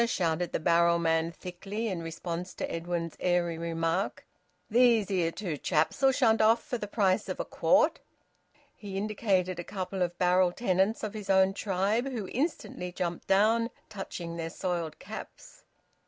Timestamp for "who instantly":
12.11-12.91